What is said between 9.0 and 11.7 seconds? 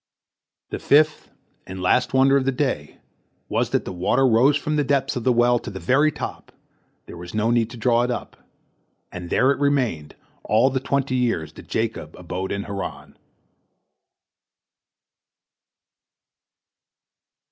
and there it remained all the twenty years that